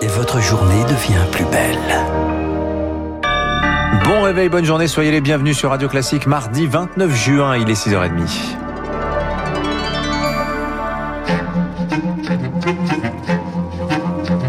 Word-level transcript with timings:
et 0.00 0.06
votre 0.06 0.40
journée 0.40 0.84
devient 0.84 1.24
plus 1.32 1.44
belle. 1.46 1.78
Bon 4.04 4.22
réveil, 4.22 4.48
bonne 4.48 4.64
journée, 4.64 4.86
soyez 4.86 5.10
les 5.10 5.20
bienvenus 5.20 5.56
sur 5.56 5.70
Radio 5.70 5.88
Classique, 5.88 6.26
mardi 6.26 6.66
29 6.66 7.14
juin, 7.14 7.56
il 7.56 7.68
est 7.68 7.74
6h30.– 7.74 8.56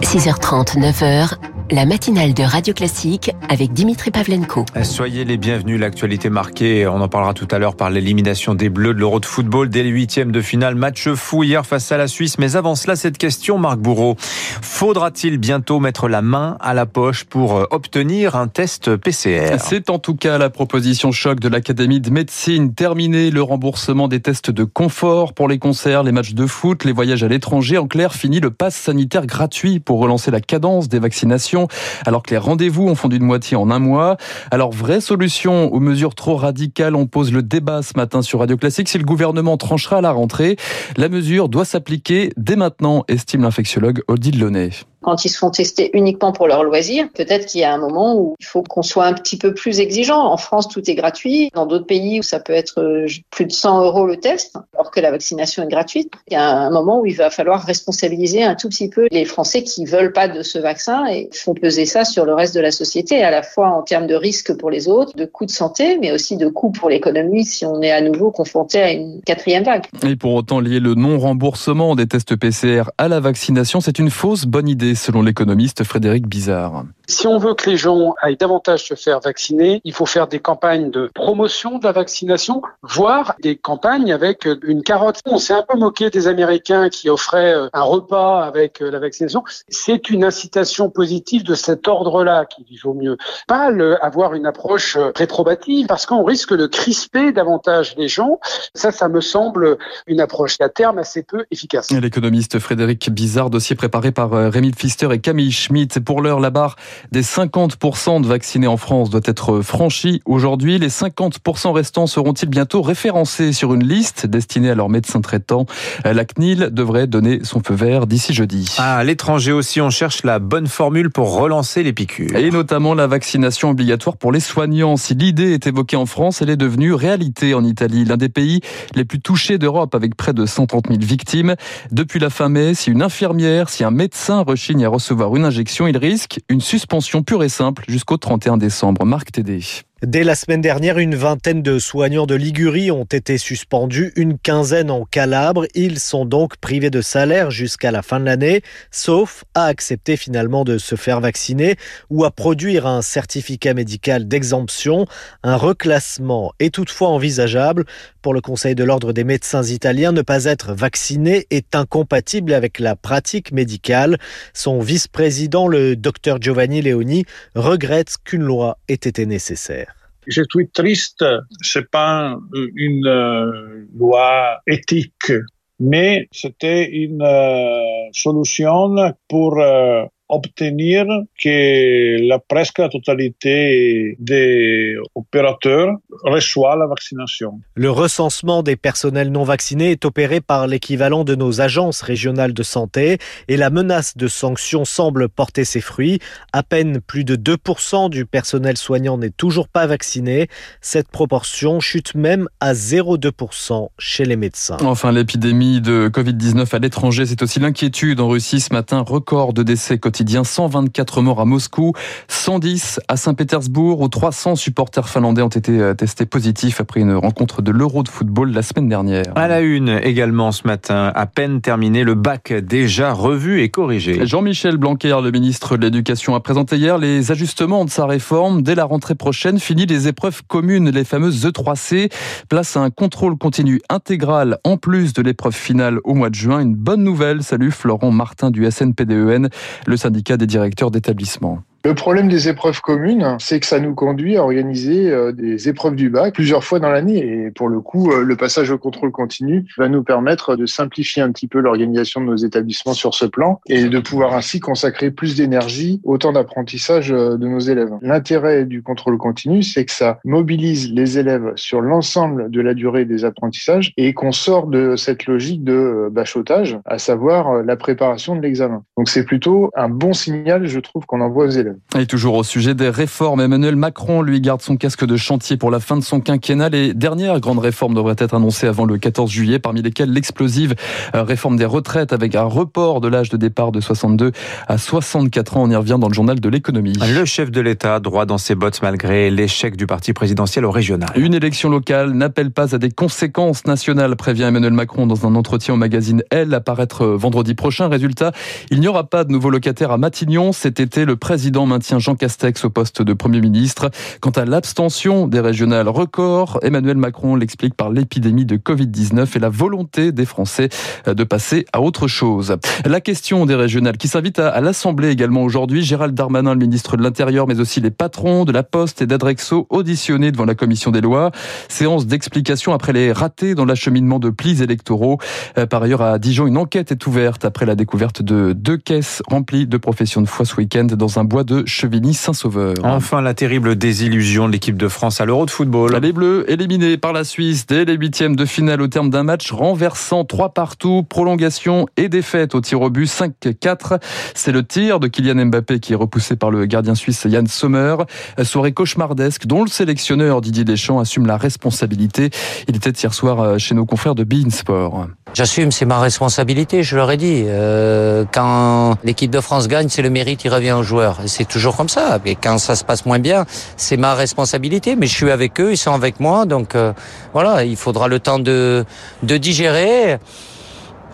6h30, 0.01 0.79
9h, 0.79 1.35
la 1.71 1.85
matinale 1.85 2.33
de 2.33 2.41
Radio 2.41 2.73
Classique 2.73 3.31
avec 3.47 3.73
Dimitri 3.73 4.09
Pavlenko. 4.09 4.65
Soyez 4.81 5.23
les 5.23 5.37
bienvenus. 5.37 5.79
L'actualité 5.79 6.29
marquée, 6.29 6.87
on 6.87 6.99
en 7.01 7.07
parlera 7.07 7.33
tout 7.33 7.47
à 7.51 7.59
l'heure 7.59 7.75
par 7.75 7.89
l'élimination 7.89 8.55
des 8.55 8.69
Bleus 8.69 8.93
de 8.93 8.99
l'Euro 8.99 9.19
de 9.19 9.25
football 9.25 9.69
dès 9.69 9.83
les 9.83 9.89
huitièmes 9.89 10.31
de 10.31 10.41
finale. 10.41 10.75
Match 10.75 11.09
fou 11.09 11.43
hier 11.43 11.65
face 11.65 11.91
à 11.91 11.97
la 11.97 12.07
Suisse. 12.07 12.39
Mais 12.39 12.55
avant 12.55 12.75
cela, 12.75 12.95
cette 12.95 13.17
question, 13.17 13.59
Marc 13.59 13.77
Bourreau. 13.77 14.15
Faudra-t-il 14.19 15.37
bientôt 15.37 15.79
mettre 15.79 16.07
la 16.07 16.21
main 16.21 16.57
à 16.59 16.73
la 16.73 16.85
poche 16.85 17.25
pour 17.25 17.57
euh, 17.57 17.65
obtenir 17.69 18.35
un 18.35 18.47
test 18.47 18.95
PCR 18.95 19.57
C'est 19.59 19.89
en 19.89 19.99
tout 19.99 20.15
cas 20.15 20.37
la 20.37 20.49
proposition 20.49 21.11
choc 21.11 21.39
de 21.39 21.49
l'Académie 21.49 21.99
de 21.99 22.09
médecine. 22.09 22.73
Terminer 22.73 23.29
le 23.29 23.43
remboursement 23.43 24.07
des 24.07 24.21
tests 24.21 24.49
de 24.49 24.63
confort 24.63 25.33
pour 25.33 25.47
les 25.47 25.59
concerts, 25.59 26.03
les 26.03 26.11
matchs 26.11 26.33
de 26.33 26.47
foot, 26.47 26.83
les 26.83 26.93
voyages 26.93 27.23
à 27.23 27.27
l'étranger. 27.27 27.77
En 27.77 27.87
clair, 27.87 28.13
fini 28.13 28.39
le 28.39 28.49
pass 28.49 28.75
sanitaire 28.75 29.27
gratuit 29.27 29.79
pour 29.79 29.99
relancer 29.99 30.31
la 30.31 30.41
cadence 30.41 30.89
des 30.89 30.99
vaccinations 30.99 31.58
alors 32.05 32.23
que 32.23 32.31
les 32.31 32.37
rendez-vous 32.37 32.87
ont 32.87 32.95
fondu 32.95 33.19
de 33.19 33.23
moitié 33.23 33.57
en 33.57 33.71
un 33.71 33.79
mois. 33.79 34.17
Alors, 34.51 34.71
vraie 34.71 35.01
solution 35.01 35.73
aux 35.73 35.79
mesures 35.79 36.15
trop 36.15 36.35
radicales 36.35 36.95
On 36.95 37.07
pose 37.07 37.31
le 37.31 37.43
débat 37.43 37.81
ce 37.81 37.93
matin 37.95 38.21
sur 38.21 38.39
Radio 38.39 38.57
Classique. 38.57 38.89
Si 38.89 38.97
le 38.97 39.03
gouvernement 39.03 39.57
tranchera 39.57 39.97
à 39.97 40.01
la 40.01 40.11
rentrée, 40.11 40.57
la 40.97 41.09
mesure 41.09 41.49
doit 41.49 41.65
s'appliquer 41.65 42.31
dès 42.37 42.55
maintenant, 42.55 43.03
estime 43.07 43.41
l'infectiologue 43.41 44.01
Odile 44.07 44.39
Launay 44.39 44.69
quand 45.01 45.25
ils 45.25 45.29
se 45.29 45.37
font 45.37 45.49
tester 45.49 45.89
uniquement 45.93 46.31
pour 46.31 46.47
leur 46.47 46.63
loisir, 46.63 47.07
peut-être 47.13 47.45
qu'il 47.45 47.61
y 47.61 47.63
a 47.63 47.73
un 47.73 47.77
moment 47.77 48.15
où 48.15 48.35
il 48.39 48.45
faut 48.45 48.61
qu'on 48.63 48.81
soit 48.81 49.05
un 49.05 49.13
petit 49.13 49.37
peu 49.37 49.53
plus 49.53 49.79
exigeant. 49.79 50.19
En 50.19 50.37
France, 50.37 50.67
tout 50.67 50.89
est 50.89 50.95
gratuit. 50.95 51.49
Dans 51.53 51.65
d'autres 51.65 51.85
pays 51.85 52.19
où 52.19 52.23
ça 52.23 52.39
peut 52.39 52.53
être 52.53 52.81
euh, 52.81 53.07
plus 53.29 53.45
de 53.45 53.51
100 53.51 53.83
euros 53.83 54.05
le 54.05 54.17
test, 54.17 54.57
alors 54.73 54.91
que 54.91 54.99
la 54.99 55.11
vaccination 55.11 55.63
est 55.63 55.67
gratuite, 55.67 56.11
il 56.27 56.33
y 56.33 56.37
a 56.37 56.47
un 56.47 56.69
moment 56.69 56.99
où 57.01 57.05
il 57.05 57.15
va 57.15 57.29
falloir 57.29 57.63
responsabiliser 57.63 58.43
un 58.43 58.55
tout 58.55 58.69
petit 58.69 58.89
peu 58.89 59.07
les 59.11 59.25
Français 59.25 59.63
qui 59.63 59.85
veulent 59.85 60.13
pas 60.13 60.27
de 60.27 60.41
ce 60.41 60.59
vaccin 60.59 61.05
et 61.07 61.29
font 61.33 61.53
peser 61.53 61.85
ça 61.85 62.05
sur 62.05 62.25
le 62.25 62.33
reste 62.33 62.55
de 62.55 62.61
la 62.61 62.71
société, 62.71 63.23
à 63.23 63.31
la 63.31 63.43
fois 63.43 63.69
en 63.69 63.81
termes 63.81 64.07
de 64.07 64.15
risques 64.15 64.57
pour 64.57 64.69
les 64.69 64.87
autres, 64.87 65.15
de 65.15 65.25
coûts 65.25 65.45
de 65.45 65.51
santé, 65.51 65.97
mais 65.99 66.11
aussi 66.11 66.37
de 66.37 66.47
coûts 66.47 66.71
pour 66.71 66.89
l'économie 66.89 67.45
si 67.45 67.65
on 67.65 67.81
est 67.81 67.91
à 67.91 68.01
nouveau 68.01 68.31
confronté 68.31 68.81
à 68.81 68.91
une 68.91 69.21
quatrième 69.21 69.63
vague. 69.63 69.85
Et 70.03 70.15
pour 70.15 70.33
autant, 70.33 70.59
lier 70.59 70.79
le 70.79 70.95
non-remboursement 70.95 71.95
des 71.95 72.07
tests 72.07 72.35
PCR 72.35 72.83
à 72.97 73.07
la 73.07 73.19
vaccination, 73.19 73.81
c'est 73.81 73.99
une 73.99 74.09
fausse 74.09 74.45
bonne 74.45 74.67
idée 74.67 74.88
selon 74.95 75.21
l'économiste 75.21 75.83
Frédéric 75.83 76.27
Bizarre. 76.27 76.85
Si 77.09 77.25
on 77.25 77.39
veut 77.39 77.55
que 77.55 77.67
les 77.67 77.75
gens 77.75 78.13
aillent 78.21 78.37
davantage 78.37 78.87
se 78.87 78.93
faire 78.93 79.19
vacciner, 79.19 79.81
il 79.83 79.93
faut 79.93 80.05
faire 80.05 80.27
des 80.27 80.39
campagnes 80.39 80.91
de 80.91 81.09
promotion 81.15 81.79
de 81.79 81.83
la 81.83 81.91
vaccination, 81.91 82.61
voire 82.83 83.33
des 83.41 83.55
campagnes 83.55 84.13
avec 84.13 84.47
une 84.63 84.83
carotte. 84.83 85.19
On 85.25 85.39
s'est 85.39 85.55
un 85.55 85.65
peu 85.67 85.75
moqué 85.75 86.11
des 86.11 86.27
Américains 86.27 86.89
qui 86.89 87.09
offraient 87.09 87.55
euh, 87.55 87.67
un 87.73 87.81
repas 87.81 88.45
avec 88.45 88.83
euh, 88.83 88.91
la 88.91 88.99
vaccination. 88.99 89.43
C'est 89.69 90.11
une 90.11 90.23
incitation 90.23 90.91
positive 90.91 91.43
de 91.43 91.55
cet 91.55 91.87
ordre-là 91.87 92.45
qu'il 92.45 92.79
vaut 92.83 92.93
mieux. 92.93 93.17
Pas 93.47 93.71
avoir 94.01 94.35
une 94.35 94.45
approche 94.45 94.95
euh, 94.95 95.11
réprobative 95.15 95.87
parce 95.87 96.05
qu'on 96.05 96.23
risque 96.23 96.53
de 96.53 96.67
crisper 96.67 97.31
davantage 97.31 97.95
les 97.97 98.07
gens. 98.07 98.39
Ça, 98.75 98.91
ça 98.91 99.09
me 99.09 99.19
semble 99.19 99.77
une 100.05 100.21
approche 100.21 100.57
à 100.59 100.69
terme 100.69 100.99
assez 100.99 101.23
peu 101.23 101.45
efficace. 101.49 101.89
L'économiste 101.89 102.59
Frédéric 102.59 103.09
Bizarre, 103.09 103.49
dossier 103.49 103.75
préparé 103.75 104.11
par 104.11 104.29
Rémi 104.29 104.71
Pfister 104.79 105.09
et 105.11 105.19
Camille 105.19 105.51
Schmitt. 105.51 105.99
Pour 105.99 106.21
l'heure, 106.21 106.39
la 106.39 106.51
barre 106.51 106.77
des 107.11 107.21
50% 107.21 108.21
de 108.21 108.27
vaccinés 108.27 108.65
en 108.65 108.77
France 108.77 109.09
doit 109.09 109.19
être 109.25 109.59
franchie 109.59 110.21
aujourd'hui. 110.23 110.79
Les 110.79 110.87
50% 110.87 111.73
restants 111.73 112.07
seront-ils 112.07 112.47
bientôt 112.47 112.81
référencés 112.81 113.51
sur 113.51 113.73
une 113.73 113.85
liste 113.85 114.25
destinée 114.25 114.69
à 114.69 114.75
leurs 114.75 114.87
médecins 114.87 115.19
traitants? 115.19 115.65
La 116.05 116.23
CNIL 116.23 116.69
devrait 116.71 117.07
donner 117.07 117.41
son 117.43 117.61
feu 117.61 117.73
vert 117.73 118.07
d'ici 118.07 118.33
jeudi. 118.33 118.73
À 118.77 119.03
l'étranger 119.03 119.51
aussi, 119.51 119.81
on 119.81 119.89
cherche 119.89 120.23
la 120.23 120.39
bonne 120.39 120.67
formule 120.67 121.09
pour 121.09 121.35
relancer 121.35 121.83
les 121.83 121.91
piqûres. 121.91 122.37
Et 122.37 122.49
notamment 122.49 122.93
la 122.93 123.07
vaccination 123.07 123.71
obligatoire 123.71 124.15
pour 124.15 124.31
les 124.31 124.39
soignants. 124.39 124.95
Si 124.95 125.13
l'idée 125.13 125.51
est 125.51 125.67
évoquée 125.67 125.97
en 125.97 126.05
France, 126.05 126.41
elle 126.41 126.49
est 126.49 126.55
devenue 126.55 126.93
réalité 126.93 127.53
en 127.53 127.65
Italie, 127.65 128.05
l'un 128.05 128.15
des 128.15 128.29
pays 128.29 128.61
les 128.95 129.03
plus 129.03 129.19
touchés 129.19 129.57
d'Europe 129.57 129.93
avec 129.93 130.15
près 130.15 130.31
de 130.31 130.45
130 130.45 130.87
000 130.87 130.99
victimes. 131.01 131.55
Depuis 131.91 132.19
la 132.19 132.29
fin 132.29 132.47
mai, 132.47 132.75
si 132.75 132.91
une 132.91 133.01
infirmière, 133.01 133.67
si 133.67 133.83
un 133.83 133.91
médecin 133.91 134.41
à 134.69 134.89
recevoir 134.89 135.35
une 135.35 135.45
injection, 135.45 135.87
il 135.87 135.97
risque 135.97 136.39
une 136.47 136.61
suspension 136.61 137.23
pure 137.23 137.43
et 137.43 137.49
simple 137.49 137.83
jusqu'au 137.87 138.17
31 138.17 138.57
décembre. 138.57 139.03
Marc 139.03 139.31
Tédé. 139.31 139.61
Dès 140.01 140.23
la 140.23 140.35
semaine 140.35 140.61
dernière, 140.61 140.97
une 140.97 141.15
vingtaine 141.15 141.61
de 141.61 141.77
soignants 141.77 142.25
de 142.25 142.33
Ligurie 142.33 142.89
ont 142.89 143.03
été 143.03 143.37
suspendus, 143.37 144.13
une 144.15 144.37
quinzaine 144.37 144.91
en 144.91 145.03
Calabre. 145.03 145.65
Ils 145.75 145.99
sont 145.99 146.23
donc 146.23 146.55
privés 146.55 146.89
de 146.89 147.01
salaire 147.01 147.51
jusqu'à 147.51 147.91
la 147.91 148.01
fin 148.01 148.21
de 148.21 148.23
l'année, 148.23 148.61
sauf 148.91 149.43
à 149.55 149.65
accepter 149.65 150.15
finalement 150.15 150.63
de 150.63 150.77
se 150.77 150.95
faire 150.95 151.19
vacciner 151.19 151.75
ou 152.09 152.23
à 152.23 152.31
produire 152.31 152.87
un 152.87 153.01
certificat 153.01 153.73
médical 153.73 154.25
d'exemption. 154.25 155.05
Un 155.43 155.57
reclassement 155.57 156.53
est 156.59 156.73
toutefois 156.73 157.09
envisageable. 157.09 157.83
Pour 158.21 158.33
le 158.33 158.39
Conseil 158.39 158.75
de 158.75 158.85
l'Ordre 158.85 159.11
des 159.11 159.25
médecins 159.25 159.63
italiens, 159.63 160.13
ne 160.13 160.21
pas 160.21 160.45
être 160.45 160.71
vacciné 160.71 161.45
est 161.49 161.75
incompatible 161.75 162.53
avec 162.53 162.79
la 162.79 162.95
pratique 162.95 163.51
médicale. 163.51 164.17
Son 164.53 164.79
vice-président, 164.79 165.67
le 165.67 165.97
docteur 165.97 166.41
Giovanni 166.41 166.81
Leoni, 166.81 167.25
regrette 167.53 168.15
qu'une 168.23 168.43
loi 168.43 168.77
ait 168.87 168.93
été 168.93 169.25
nécessaire 169.25 169.88
je 170.27 170.43
suis 170.51 170.69
triste, 170.69 171.25
c'est 171.61 171.89
pas 171.89 172.37
une 172.75 173.07
euh, 173.07 173.85
loi 173.97 174.59
éthique, 174.67 175.31
mais 175.79 176.27
c'était 176.31 176.89
une 176.89 177.21
euh, 177.21 178.09
solution 178.11 178.95
pour 179.27 179.59
euh, 179.59 180.05
obtenir 180.29 181.05
que 181.41 182.27
la 182.27 182.39
presque 182.39 182.77
la 182.77 182.89
totalité 182.89 184.15
des 184.19 184.95
opérateurs 185.15 185.95
reçoit 186.23 186.75
la 186.75 186.85
vaccination. 186.85 187.59
Le 187.75 187.89
recensement 187.89 188.61
des 188.61 188.75
personnels 188.75 189.31
non 189.31 189.43
vaccinés 189.43 189.91
est 189.91 190.05
opéré 190.05 190.39
par 190.39 190.67
l'équivalent 190.67 191.23
de 191.23 191.35
nos 191.35 191.61
agences 191.61 192.01
régionales 192.01 192.53
de 192.53 192.63
santé 192.63 193.17
et 193.47 193.57
la 193.57 193.71
menace 193.71 194.15
de 194.15 194.27
sanctions 194.27 194.85
semble 194.85 195.29
porter 195.29 195.65
ses 195.65 195.81
fruits. 195.81 196.19
À 196.53 196.61
peine 196.61 197.01
plus 197.01 197.23
de 197.23 197.35
2% 197.35 198.09
du 198.09 198.25
personnel 198.25 198.77
soignant 198.77 199.17
n'est 199.17 199.29
toujours 199.31 199.67
pas 199.67 199.87
vacciné. 199.87 200.47
Cette 200.81 201.09
proportion 201.09 201.79
chute 201.79 202.13
même 202.13 202.47
à 202.59 202.73
0,2% 202.73 203.89
chez 203.97 204.25
les 204.25 204.35
médecins. 204.35 204.77
Enfin, 204.81 205.11
l'épidémie 205.11 205.81
de 205.81 206.09
Covid-19 206.13 206.75
à 206.75 206.79
l'étranger, 206.79 207.25
c'est 207.25 207.41
aussi 207.41 207.59
l'inquiétude 207.59 208.19
en 208.19 208.29
Russie 208.29 208.59
ce 208.59 208.73
matin. 208.73 209.03
Record 209.05 209.53
de 209.53 209.63
décès 209.63 209.97
quotidiens 209.97 210.18
124 210.27 211.21
morts 211.21 211.39
à 211.39 211.45
Moscou, 211.45 211.93
110 212.27 212.99
à 213.07 213.17
Saint-Pétersbourg, 213.17 214.01
où 214.01 214.07
300 214.07 214.55
supporters 214.55 215.07
finlandais 215.07 215.41
ont 215.41 215.47
été 215.47 215.79
euh, 215.79 215.93
testés 215.93 216.25
positifs 216.25 216.81
après 216.81 216.99
une 216.99 217.13
rencontre 217.13 217.61
de 217.61 217.71
l'Euro 217.71 218.03
de 218.03 218.09
football 218.09 218.51
la 218.51 218.61
semaine 218.61 218.89
dernière. 218.89 219.25
À 219.35 219.47
la 219.47 219.61
une 219.61 219.99
également 220.03 220.51
ce 220.51 220.67
matin, 220.67 221.11
à 221.15 221.25
peine 221.25 221.61
terminé, 221.61 222.03
le 222.03 222.15
bac 222.15 222.53
déjà 222.53 223.13
revu 223.13 223.61
et 223.61 223.69
corrigé. 223.69 224.25
Jean-Michel 224.25 224.77
Blanquer, 224.77 225.17
le 225.23 225.31
ministre 225.31 225.77
de 225.77 225.83
l'Éducation, 225.83 226.35
a 226.35 226.39
présenté 226.39 226.77
hier 226.77 226.97
les 226.97 227.31
ajustements 227.31 227.85
de 227.85 227.89
sa 227.89 228.05
réforme. 228.05 228.61
Dès 228.61 228.75
la 228.75 228.85
rentrée 228.85 229.15
prochaine, 229.15 229.59
fini 229.59 229.85
les 229.85 230.07
épreuves 230.07 230.43
communes, 230.47 230.89
les 230.89 231.03
fameuses 231.03 231.45
E3C. 231.45 232.11
Place 232.49 232.75
à 232.77 232.81
un 232.81 232.89
contrôle 232.89 233.37
continu 233.37 233.81
intégral 233.89 234.57
en 234.63 234.77
plus 234.77 235.13
de 235.13 235.21
l'épreuve 235.21 235.55
finale 235.55 235.99
au 236.03 236.13
mois 236.13 236.29
de 236.29 236.35
juin. 236.35 236.59
Une 236.59 236.75
bonne 236.75 237.03
nouvelle. 237.03 237.43
Salut 237.43 237.71
Florent 237.71 238.11
Martin 238.11 238.51
du 238.51 238.69
SNPDEN. 238.69 239.49
Le 239.85 239.97
syndicat 240.09 240.37
des 240.37 240.47
directeurs 240.47 240.89
d'établissement. 240.89 241.59
Le 241.85 241.95
problème 241.95 242.27
des 242.27 242.49
épreuves 242.49 242.81
communes, 242.81 243.37
c'est 243.39 243.61
que 243.61 243.65
ça 243.65 243.79
nous 243.79 243.95
conduit 243.95 244.35
à 244.35 244.43
organiser 244.43 245.09
euh, 245.09 245.31
des 245.31 245.69
épreuves 245.69 245.95
du 245.95 246.09
bac 246.09 246.33
plusieurs 246.33 246.65
fois 246.65 246.79
dans 246.79 246.89
l'année. 246.89 247.19
Et 247.19 247.51
pour 247.51 247.69
le 247.69 247.79
coup, 247.79 248.11
euh, 248.11 248.21
le 248.21 248.35
passage 248.35 248.69
au 248.69 248.77
contrôle 248.77 249.11
continu 249.11 249.65
va 249.77 249.87
nous 249.87 250.03
permettre 250.03 250.57
de 250.57 250.65
simplifier 250.65 251.21
un 251.21 251.31
petit 251.31 251.47
peu 251.47 251.61
l'organisation 251.61 252.19
de 252.19 252.25
nos 252.25 252.35
établissements 252.35 252.93
sur 252.93 253.13
ce 253.13 253.25
plan 253.25 253.61
et 253.69 253.85
de 253.87 253.99
pouvoir 253.99 254.33
ainsi 254.33 254.59
consacrer 254.59 255.09
plus 255.09 255.37
d'énergie 255.37 256.01
au 256.03 256.17
temps 256.17 256.33
d'apprentissage 256.33 257.13
euh, 257.13 257.37
de 257.37 257.47
nos 257.47 257.59
élèves. 257.59 257.93
L'intérêt 258.01 258.65
du 258.65 258.83
contrôle 258.83 259.17
continu, 259.17 259.63
c'est 259.63 259.85
que 259.85 259.93
ça 259.93 260.19
mobilise 260.25 260.91
les 260.91 261.17
élèves 261.17 261.53
sur 261.55 261.79
l'ensemble 261.79 262.51
de 262.51 262.59
la 262.59 262.73
durée 262.73 263.05
des 263.05 263.23
apprentissages 263.23 263.93
et 263.95 264.13
qu'on 264.13 264.33
sort 264.33 264.67
de 264.67 264.97
cette 264.97 265.27
logique 265.27 265.63
de 265.63 266.09
bachotage, 266.11 266.77
à 266.83 266.97
savoir 266.97 267.63
la 267.63 267.77
préparation 267.77 268.35
de 268.35 268.41
l'examen. 268.41 268.83
Donc 268.97 269.07
c'est 269.07 269.23
plutôt 269.23 269.71
un 269.77 269.87
bon 269.87 270.11
signal, 270.11 270.67
je 270.67 270.79
trouve, 270.81 271.05
qu'on 271.05 271.21
envoie 271.21 271.45
aux 271.45 271.49
élèves. 271.49 271.68
Et 271.97 272.05
toujours 272.05 272.35
au 272.35 272.43
sujet 272.43 272.75
des 272.75 272.89
réformes, 272.89 273.41
Emmanuel 273.41 273.75
Macron 273.75 274.21
lui 274.21 274.41
garde 274.41 274.61
son 274.61 274.77
casque 274.77 275.05
de 275.05 275.17
chantier 275.17 275.57
pour 275.57 275.71
la 275.71 275.79
fin 275.79 275.97
de 275.97 276.03
son 276.03 276.19
quinquennat. 276.19 276.69
Les 276.69 276.93
dernières 276.93 277.39
grandes 277.39 277.59
réformes 277.59 277.93
devraient 277.93 278.15
être 278.17 278.33
annoncées 278.33 278.67
avant 278.67 278.85
le 278.85 278.97
14 278.97 279.29
juillet, 279.29 279.59
parmi 279.59 279.81
lesquelles 279.81 280.11
l'explosive 280.11 280.75
euh, 281.15 281.23
réforme 281.23 281.57
des 281.57 281.65
retraites 281.65 282.13
avec 282.13 282.35
un 282.35 282.43
report 282.43 283.01
de 283.01 283.07
l'âge 283.07 283.29
de 283.29 283.37
départ 283.37 283.71
de 283.71 283.81
62 283.81 284.31
à 284.67 284.77
64 284.77 285.57
ans. 285.57 285.63
On 285.63 285.69
y 285.69 285.75
revient 285.75 285.97
dans 285.99 286.07
le 286.07 286.13
journal 286.13 286.39
de 286.39 286.49
l'économie. 286.49 286.93
Le 287.13 287.25
chef 287.25 287.51
de 287.51 287.61
l'État, 287.61 287.99
droit 287.99 288.25
dans 288.25 288.37
ses 288.37 288.55
bottes 288.55 288.81
malgré 288.81 289.29
l'échec 289.31 289.75
du 289.75 289.87
parti 289.87 290.13
présidentiel 290.13 290.65
au 290.65 290.71
régional. 290.71 291.09
Une 291.15 291.33
élection 291.33 291.69
locale 291.69 292.11
n'appelle 292.11 292.51
pas 292.51 292.75
à 292.75 292.77
des 292.77 292.91
conséquences 292.91 293.65
nationales, 293.65 294.15
prévient 294.15 294.43
Emmanuel 294.43 294.73
Macron 294.73 295.07
dans 295.07 295.25
un 295.25 295.35
entretien 295.35 295.73
au 295.73 295.77
magazine 295.77 296.23
Elle, 296.29 296.53
apparaître 296.53 297.05
vendredi 297.05 297.55
prochain. 297.55 297.87
Résultat, 297.87 298.31
il 298.71 298.79
n'y 298.79 298.87
aura 298.87 299.03
pas 299.09 299.23
de 299.23 299.31
nouveaux 299.31 299.49
locataires 299.49 299.91
à 299.91 299.97
Matignon. 299.97 300.51
Cet 300.51 300.79
été, 300.79 301.05
le 301.05 301.15
président 301.15 301.58
maintient 301.65 301.99
Jean 301.99 302.15
Castex 302.15 302.65
au 302.65 302.69
poste 302.69 303.01
de 303.01 303.13
Premier 303.13 303.41
ministre. 303.41 303.89
Quant 304.21 304.31
à 304.31 304.45
l'abstention 304.45 305.27
des 305.27 305.39
régionales 305.39 305.89
records, 305.89 306.59
Emmanuel 306.61 306.97
Macron 306.97 307.35
l'explique 307.35 307.75
par 307.75 307.89
l'épidémie 307.89 308.45
de 308.45 308.57
Covid-19 308.57 309.35
et 309.35 309.39
la 309.39 309.49
volonté 309.49 310.11
des 310.11 310.25
Français 310.25 310.69
de 311.05 311.23
passer 311.23 311.65
à 311.73 311.81
autre 311.81 312.07
chose. 312.07 312.57
La 312.85 313.01
question 313.01 313.45
des 313.45 313.55
régionales 313.55 313.97
qui 313.97 314.07
s'invite 314.07 314.39
à, 314.39 314.59
l'Assemblée 314.61 315.09
également 315.09 315.43
aujourd'hui. 315.43 315.83
Gérald 315.83 316.13
Darmanin, 316.13 316.53
le 316.53 316.59
ministre 316.59 316.97
de 316.97 317.03
l'Intérieur, 317.03 317.47
mais 317.47 317.59
aussi 317.59 317.81
les 317.81 317.91
patrons 317.91 318.45
de 318.45 318.51
la 318.51 318.63
Poste 318.63 319.01
et 319.01 319.07
d'Adrexo 319.07 319.67
auditionnés 319.69 320.31
devant 320.31 320.45
la 320.45 320.55
commission 320.55 320.91
des 320.91 321.01
lois. 321.01 321.31
Séance 321.67 322.07
d'explication 322.07 322.73
après 322.73 322.93
les 322.93 323.11
ratés 323.11 323.55
dans 323.55 323.65
l'acheminement 323.65 324.19
de 324.19 324.29
plis 324.29 324.61
électoraux. 324.61 325.17
Euh, 325.57 325.65
par 325.65 325.83
ailleurs, 325.83 326.01
à 326.01 326.19
Dijon, 326.19 326.47
une 326.47 326.57
enquête 326.57 326.91
est 326.91 327.07
ouverte 327.07 327.45
après 327.45 327.65
la 327.65 327.75
découverte 327.75 328.21
de 328.21 328.53
deux 328.53 328.77
caisses 328.77 329.21
remplies 329.27 329.67
de 329.67 329.77
professions 329.77 330.21
de 330.21 330.27
foi 330.27 330.45
ce 330.45 330.55
week-end 330.55 330.85
dans 330.85 331.19
un 331.19 331.23
bois 331.23 331.43
de 331.43 331.48
Chevigny-Saint-Sauveur. 331.65 332.75
Enfin, 332.83 333.21
la 333.21 333.33
terrible 333.33 333.75
désillusion 333.75 334.47
de 334.47 334.53
l'équipe 334.53 334.77
de 334.77 334.87
France 334.87 335.21
à 335.21 335.25
l'Euro 335.25 335.45
de 335.45 335.51
football. 335.51 335.99
Les 336.01 336.11
Bleus 336.11 336.49
éliminés 336.49 336.97
par 336.97 337.13
la 337.13 337.23
Suisse 337.23 337.65
dès 337.67 337.85
les 337.85 337.95
huitièmes 337.95 338.35
de 338.35 338.45
finale 338.45 338.81
au 338.81 338.87
terme 338.87 339.09
d'un 339.09 339.23
match 339.23 339.51
renversant 339.51 340.25
trois 340.25 340.53
partout, 340.53 341.03
prolongation 341.03 341.87
et 341.97 342.09
défaite 342.09 342.55
au 342.55 342.61
tir 342.61 342.81
au 342.81 342.89
but 342.89 343.05
5-4. 343.05 343.99
C'est 344.33 344.51
le 344.51 344.63
tir 344.63 344.99
de 344.99 345.07
Kylian 345.07 345.45
Mbappé 345.45 345.79
qui 345.79 345.93
est 345.93 345.95
repoussé 345.95 346.35
par 346.35 346.51
le 346.51 346.65
gardien 346.65 346.95
suisse 346.95 347.25
Yann 347.25 347.47
Sommer. 347.47 347.95
Soirée 348.43 348.73
cauchemardesque 348.73 349.45
dont 349.45 349.63
le 349.63 349.69
sélectionneur 349.69 350.41
Didier 350.41 350.63
Deschamps 350.63 350.99
assume 350.99 351.25
la 351.25 351.37
responsabilité. 351.37 352.29
Il 352.67 352.75
était 352.75 352.91
hier 352.91 353.13
soir 353.13 353.39
euh, 353.39 353.57
chez 353.57 353.75
nos 353.75 353.85
confrères 353.85 354.15
de 354.15 354.23
Bein 354.23 354.49
Sport. 354.49 355.07
J'assume, 355.33 355.71
c'est 355.71 355.85
ma 355.85 355.99
responsabilité, 355.99 356.83
je 356.83 356.95
leur 356.95 357.11
ai 357.11 357.17
dit. 357.17 357.43
Euh, 357.47 358.25
quand 358.31 358.97
l'équipe 359.03 359.29
de 359.29 359.39
France 359.39 359.67
gagne, 359.67 359.87
c'est 359.87 360.01
le 360.01 360.09
mérite, 360.09 360.43
il 360.43 360.49
revient 360.49 360.71
aux 360.71 360.83
joueurs. 360.83 361.19
C'est 361.27 361.47
toujours 361.47 361.77
comme 361.77 361.87
ça. 361.87 362.19
Et 362.25 362.35
quand 362.35 362.57
ça 362.57 362.75
se 362.75 362.83
passe 362.83 363.05
moins 363.05 363.19
bien, 363.19 363.45
c'est 363.77 363.97
ma 363.97 364.15
responsabilité. 364.15 364.95
Mais 364.95 365.05
je 365.05 365.15
suis 365.15 365.31
avec 365.31 365.59
eux, 365.61 365.71
ils 365.71 365.77
sont 365.77 365.93
avec 365.93 366.19
moi. 366.19 366.45
Donc 366.45 366.75
euh, 366.75 366.93
voilà, 367.33 367.63
il 367.63 367.77
faudra 367.77 368.07
le 368.07 368.19
temps 368.19 368.39
de, 368.39 368.85
de 369.23 369.37
digérer 369.37 370.17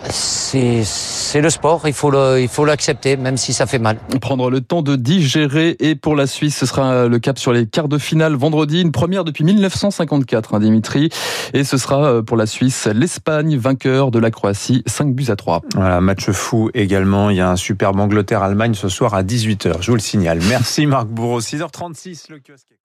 c'est 0.09 1.41
le 1.41 1.49
sport, 1.49 1.81
il 1.85 1.93
faut 1.93 2.11
le, 2.11 2.41
il 2.41 2.47
faut 2.47 2.65
l'accepter, 2.65 3.17
même 3.17 3.37
si 3.37 3.53
ça 3.53 3.65
fait 3.65 3.79
mal. 3.79 3.97
Prendre 4.21 4.49
le 4.49 4.61
temps 4.61 4.81
de 4.81 4.95
digérer 4.95 5.75
et 5.79 5.95
pour 5.95 6.15
la 6.15 6.27
Suisse, 6.27 6.57
ce 6.57 6.65
sera 6.65 7.07
le 7.07 7.19
cap 7.19 7.39
sur 7.39 7.51
les 7.51 7.65
quarts 7.65 7.87
de 7.87 7.97
finale 7.97 8.35
vendredi, 8.35 8.81
une 8.81 8.91
première 8.91 9.23
depuis 9.23 9.43
1954, 9.43 10.53
hein, 10.53 10.59
Dimitri, 10.59 11.09
et 11.53 11.63
ce 11.63 11.77
sera 11.77 12.05
euh, 12.05 12.21
pour 12.21 12.37
la 12.37 12.45
Suisse 12.45 12.87
l'Espagne 12.87 13.57
vainqueur 13.57 14.11
de 14.11 14.19
la 14.19 14.31
Croatie, 14.31 14.83
5 14.85 15.13
buts 15.13 15.25
à 15.29 15.35
3. 15.35 15.61
Voilà, 15.75 16.01
match 16.01 16.29
fou 16.31 16.69
également. 16.73 17.29
Il 17.29 17.37
y 17.37 17.41
a 17.41 17.49
un 17.49 17.55
superbe 17.55 17.99
Angleterre-Allemagne 17.99 18.73
ce 18.73 18.89
soir 18.89 19.13
à 19.13 19.23
18h. 19.23 19.81
Je 19.81 19.91
vous 19.91 19.95
le 19.95 20.01
signale. 20.01 20.39
Merci 20.49 20.85
Marc 20.85 21.07
Bourreau. 21.07 21.41
6h36 21.41 22.31
le 22.31 22.39
kiosque. 22.39 22.75